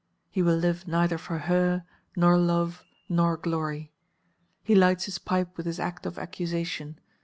he 0.31 0.41
will 0.41 0.55
live 0.55 0.87
neither 0.87 1.19
for 1.19 1.37
her 1.37 1.85
nor 2.15 2.35
love 2.35 2.83
nor 3.07 3.37
glory. 3.37 3.91
He 4.63 4.73
lights 4.73 5.05
his 5.05 5.19
pipe 5.19 5.55
with 5.55 5.67
his 5.67 5.79
act 5.79 6.07
of 6.07 6.17
accusation. 6.17 6.99